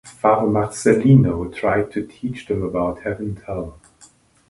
Father 0.03 0.47
Marcellino 0.47 1.45
tried 1.55 1.91
to 1.91 2.07
teach 2.07 2.47
them 2.47 2.63
about 2.63 3.01
Heaven 3.03 3.25
and 3.25 3.39
Hell. 3.45 3.79